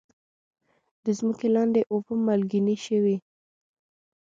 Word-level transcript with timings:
د 1.03 1.05
ځمکې 1.19 1.47
لاندې 1.55 1.81
اوبه 1.91 2.13
مالګینې 2.25 2.75
شوي؟ 2.85 3.17